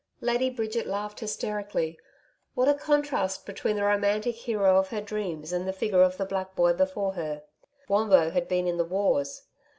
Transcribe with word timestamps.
Lady 0.19 0.49
Bridget 0.49 0.87
laughed 0.87 1.19
hysterically. 1.19 1.95
What 2.55 2.67
a 2.67 2.73
contrast 2.73 3.45
between 3.45 3.75
the 3.75 3.83
romantic 3.83 4.33
hero 4.33 4.77
of 4.79 4.87
her 4.89 4.99
dreams 4.99 5.53
and 5.53 5.67
the 5.67 5.73
figure 5.73 6.01
of 6.01 6.17
the 6.17 6.25
black 6.25 6.55
boy 6.55 6.73
before 6.73 7.13
her. 7.13 7.43
Wombo 7.87 8.31
had 8.31 8.47
been 8.47 8.65
in 8.65 8.77
the 8.77 8.83
wars. 8.83 9.43